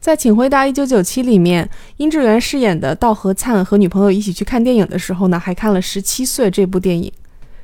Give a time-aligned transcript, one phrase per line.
[0.00, 7.10] 在《请回答一九九七》里面，殷志源饰演的道和灿和女朋友一起去看电影的时候呢，还看了《十七岁》这部电影。《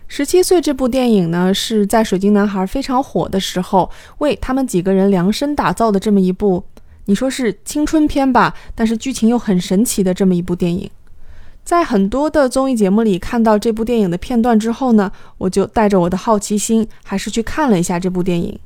[0.06, 6.62] 十七岁》这部电影呢，是在水晶男孩非常火的时候为他们几个人量身打造的这么一部。
[7.06, 10.90] 你说是青春片吧，但是剧情又很神奇的这么一部电影，
[11.64, 18.58] 在很多的综艺节目里看到这部电影的片段之后呢，我就带着我的好奇心，还是去看了一下这部电影。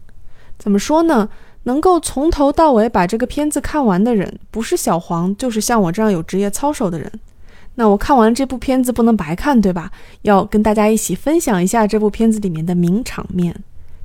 [0.58, 1.28] 怎么说呢？
[1.64, 7.12] 能够从头到尾把这个片子看完的人，不是小黄，就是像我这样有职业操守的人。
[7.74, 9.90] 那我看完这部片子不能白看，对吧？
[10.22, 13.54] 要跟大家一起分享一下这部片子里面的名场面。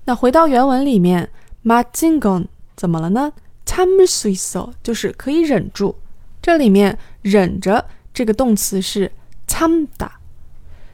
[0.06, 1.28] 那回到原文里面，
[1.64, 3.32] 맞은건怎么了呢？
[3.66, 5.96] 참을수있어就是可以忍住。
[6.40, 7.84] 这里面忍着
[8.14, 9.12] 这个动词是。
[9.52, 10.20] 参打，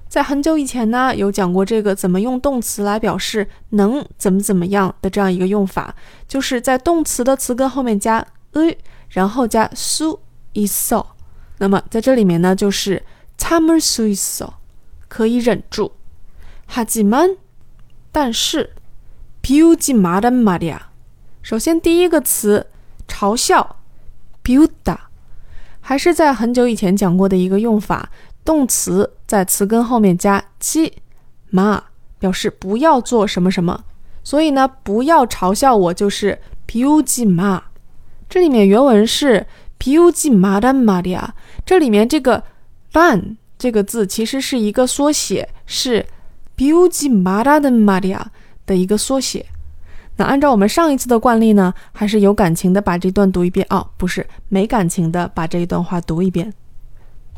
[0.08, 5.94] 在很久以前呢，有讲过这个怎么用动词来表示能怎么怎么样的这样一个用法，
[6.28, 8.76] 就是在动词的词根后面加 e，
[9.11, 10.19] 然后加 su
[10.52, 11.06] i so。
[11.58, 13.02] 那么在这里面呢，就是
[13.38, 14.55] 참을수있어
[15.08, 15.93] 可以忍住。
[16.66, 17.37] 하지만
[18.11, 18.70] 但是
[19.43, 20.78] 비웃지말란말이야。
[21.43, 22.66] 首先第一个词
[23.06, 23.76] 嘲笑
[24.43, 24.96] 비웃다，
[25.81, 28.11] 还是在很久以前讲过的一个用法，
[28.50, 30.92] 动词在词根后面加七
[31.51, 31.84] 马，
[32.18, 33.84] 表示不要做什么什么。
[34.24, 37.62] 所以呢，不要嘲笑我，就是 p u j i ma。
[38.28, 39.46] 这里面原文是
[39.78, 42.44] p u j i ma dan ma d i a 这里面这个
[42.92, 46.07] ban 这个字其实是一个缩写，是
[46.56, 48.31] p u j i ma dan ma d i a
[48.66, 49.46] 的一个缩写。
[50.18, 56.51] 那按照我们上一次的惯例呢，还是有感情的把这段读一遍、哦，不是没感情的把这一段话读一遍。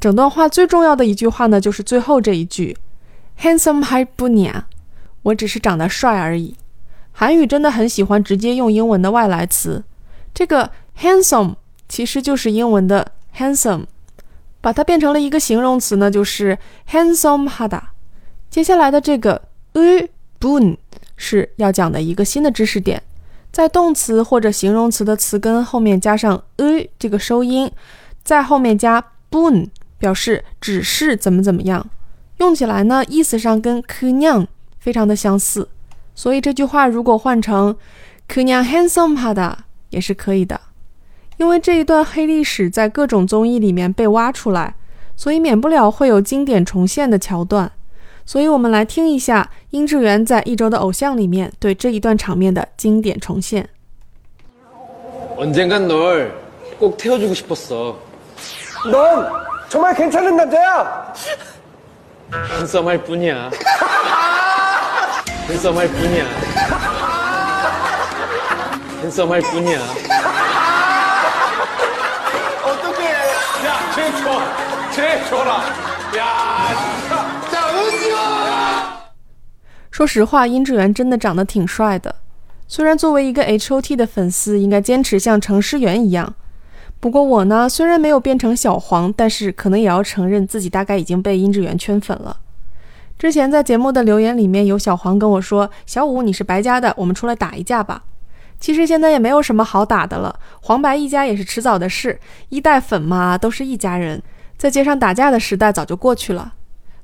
[0.01, 2.77] 整段话最重要的一句话呢，就是最后这一句
[3.41, 4.65] ，handsome 还不撵，
[5.23, 6.57] 我只是长得帅而已。
[7.13, 9.85] 韩语真的很喜欢直接用英文的外来词，
[10.35, 11.55] 这个 handsome
[11.89, 13.85] 其实就是英文的 handsome，
[14.61, 16.59] 把它变成了一个形容词呢，就是
[16.91, 17.81] handsome 하 다。
[18.59, 19.41] 接下来的这个
[19.75, 20.09] “e
[20.41, 20.77] bun”
[21.17, 23.01] 是要讲的一个新的知识点，
[23.53, 27.71] 在动词或者形容词的词根后面加上 “e” 这个收音，
[28.25, 31.89] 在后面加 “bun” 表示只是怎么怎么样，
[32.39, 34.45] 用起来呢意思上跟 “kanya”
[34.81, 35.69] 非常的相似，
[36.17, 37.77] 所以这句话如果换成
[38.29, 39.55] “kanya handsome pada”
[39.91, 40.61] 也是可以的。
[41.37, 44.75] 因为这一段黑历史在各种综艺里面被挖出来，
[45.15, 47.71] 所以免不了会有经典重现的桥段。
[48.28, 53.68] 所以我们来听一下殷志源在《一周的偶像》里面对这一段场面的经典重现。
[55.36, 56.32] 언젠간 널
[56.80, 57.98] 꼭 태워주고 싶었어.
[58.92, 59.30] 넌
[59.70, 61.14] 정말 괜찮은 남자야.
[62.60, 63.50] 핸섬할 뿐이야.
[65.50, 66.26] 핸섬할 뿐이야.
[69.02, 69.80] 핸섬할 뿐이야.
[72.64, 73.14] 어떡해.
[73.66, 74.92] 야, 쟤 좋아.
[74.92, 75.64] 쟤 좋아라.
[76.18, 77.14] 야, 진짜.
[77.14, 77.17] 자, 은지원!
[79.99, 82.15] 说实话，殷志源真的长得挺帅的。
[82.69, 86.37] 虽然作为一个 H.O.T 的粉丝，应该坚持像程诗源一样，
[87.01, 92.37] 不过我呢，虽然没有变成小黄，但是可能也要承认自己大概已经被殷志源圈粉了。
[93.19, 98.05] 之前在节目的留言里面有小黄跟我说：“小五，你是白家的，我们出来打一架吧。”
[98.61, 104.23] 其实现在也没有什么好打的了，黄白一家也是迟早的事，一代粉嘛，都是一家人，
[104.57, 106.55] 在街上打架的时代早就过去了。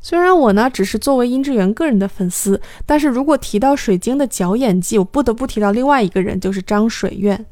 [0.04, 7.46] 虽然我呢只是作为殷志源个人的粉丝，但是如果提到水晶的脚演技，我不得不提到另外一个人，就是张水苑。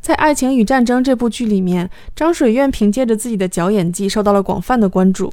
[0.00, 5.32] 在《爱情与战争》这部剧里面，张水苑凭借着自己的脚演技受到了广泛的关注。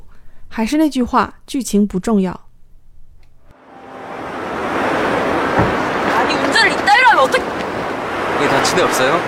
[0.50, 2.38] 还是那句话，剧情不重要。
[6.18, 7.42] 아니 운전을 이따위로 하면 어떡...
[8.38, 9.20] 여기 다친 데 없어요?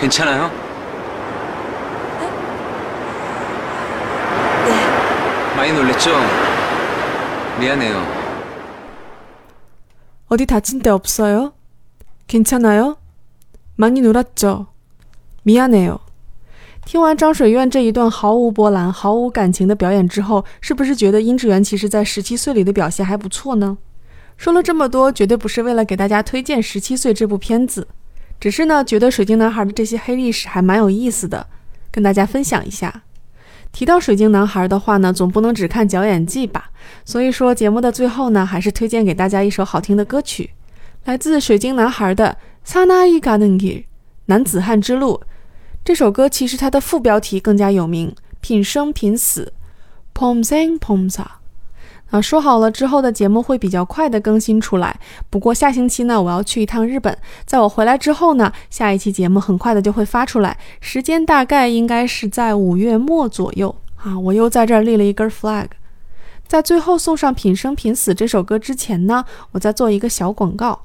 [0.00, 0.50] 괜찮아요?
[5.56, 6.10] 많이 놀랬죠?
[7.60, 8.24] 미안해요.
[10.28, 11.52] 어디 다친 데 없어요?
[12.26, 12.96] 괜찮아요?
[13.76, 14.66] 많이 놀았죠?
[15.42, 16.00] 미안해요.
[16.84, 23.78] 听完张水苑这一段毫无波澜、毫无感情的表演之后，是不是觉得殷志源其实在《十七岁》里的表现还不错呢？
[24.36, 27.88] 说了这么多，绝对不是为了给大家推荐《十七岁》这部片子，
[28.38, 31.46] 只是呢，觉得水晶男孩的这些黑历史还蛮有意思的，
[31.90, 33.02] 跟大家分享一下。
[33.72, 36.70] 提到水晶男孩的话呢，总不能只看脚演技吧，
[37.04, 40.50] 所以说节目的最后呢，还是推荐给大家一首好听的歌曲，
[41.04, 42.36] 来自水晶男孩的《
[42.70, 43.84] 사나이가는길》
[44.26, 45.20] 男子汉之路。
[45.84, 49.52] 这首歌其实它的副标题更加有名，品生品死。
[50.14, 51.37] 봄생봄사。
[52.09, 54.99] 啊，说好了之后的节目会比较快的更新出来。
[55.29, 64.17] 不过下星期呢，我要去一趟日本，在我回来之后呢，下一期节目很快的就会发出来，时间大概应该是在五月末左右啊。
[64.17, 65.67] 我又在这儿立了一根 flag。
[66.47, 70.79] 在最后送上《品生品死》这首歌之前呢，我再做一个小广告。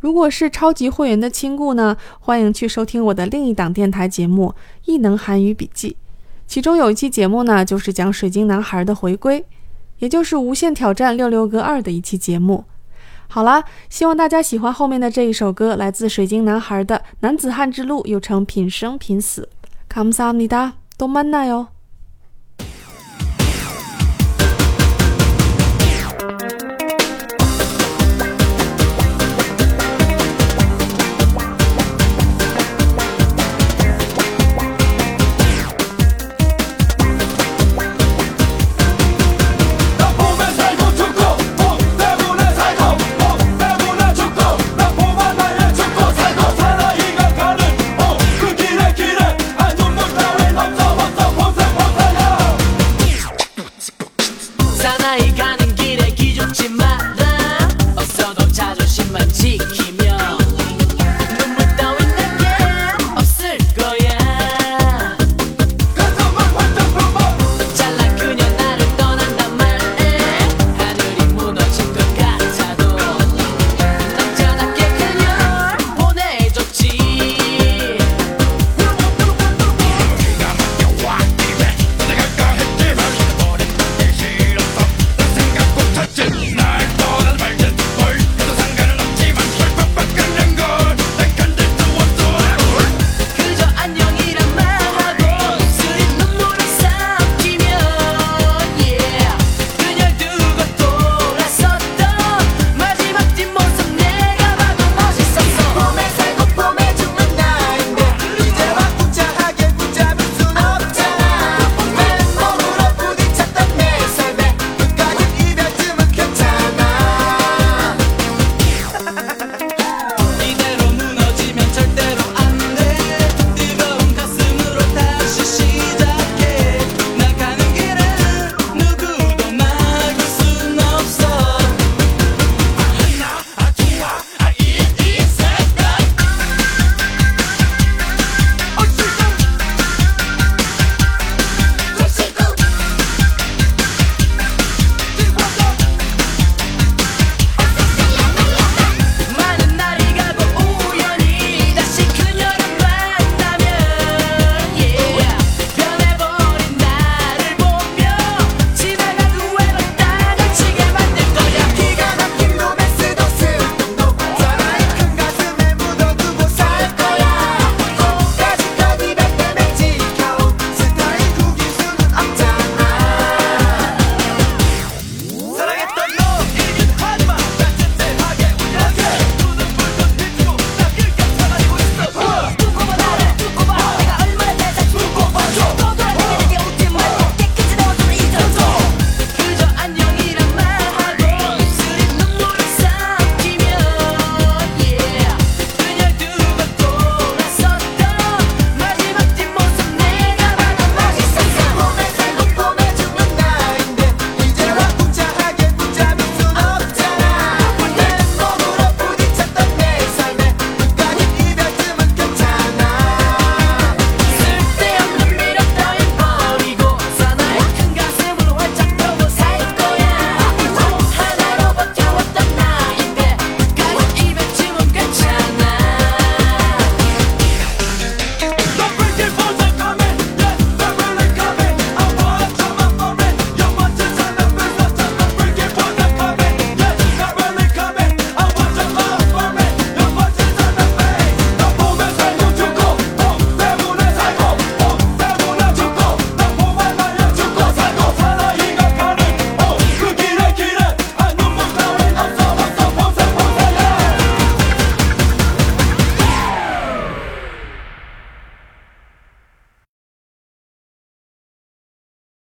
[0.00, 4.48] 如果是超级会员的亲故呢，欢迎去收听我的另一档电台节目
[4.84, 5.90] 《异能韩语笔记》，
[6.48, 9.44] 其中有一期节目呢，就是讲水晶男孩的回归。
[9.99, 12.65] 也就是《无限挑战六六哥二》的一期节目。
[13.27, 19.47] 好啦，希望大家喜欢后面的这一首歌，来自水晶男孩的《男子汉之路》，又称《品生品死》。
[19.93, 21.67] 감사합니 다， 都만나 요。